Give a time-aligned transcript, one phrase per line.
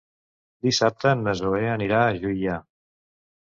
[0.67, 2.59] Dissabte na Zoè anirà a Juià.